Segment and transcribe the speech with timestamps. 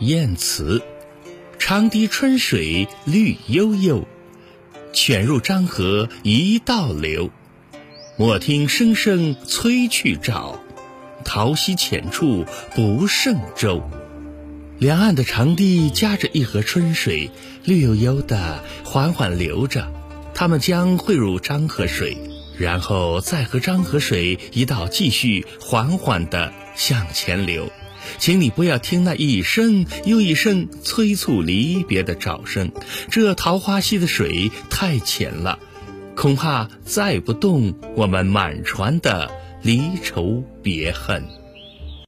[0.00, 0.82] 燕词：
[1.58, 4.06] 长堤春水绿悠悠，
[4.92, 7.30] 犬入漳河一道流。
[8.18, 10.58] 莫听声声催去棹，
[11.24, 13.82] 桃溪浅处不胜舟。
[14.78, 17.30] 两岸的长堤夹着一河春水，
[17.64, 19.90] 绿油油的缓缓流着，
[20.34, 22.18] 它们将汇入漳河水，
[22.58, 27.70] 然后再和漳河水一道继续缓缓地向前流。
[28.18, 32.70] 请你不要听那一声又一声催促离别的棹声，
[33.10, 35.58] 这桃花溪的水太浅了，
[36.14, 39.30] 恐怕载不动我们满船的
[39.62, 41.39] 离愁别恨。